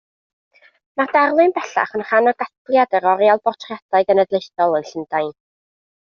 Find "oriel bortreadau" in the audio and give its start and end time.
3.11-4.07